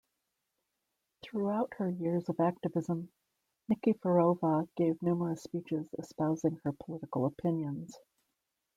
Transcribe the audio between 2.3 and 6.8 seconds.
activism, Nikiforova gave numerous speeches espousing her